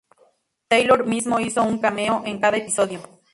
[0.67, 3.03] Taylor mismo hizo un cameo en cada episodio.